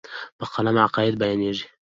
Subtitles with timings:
[0.37, 1.65] په قلم عقاید بیانېږي.